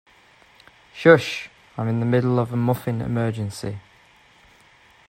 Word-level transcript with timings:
Shush! 0.95 1.51
I'm 1.77 1.87
in 1.87 1.99
the 1.99 2.07
middle 2.07 2.39
of 2.39 2.51
a 2.51 2.55
muffin 2.57 3.01
emergency. 3.03 3.77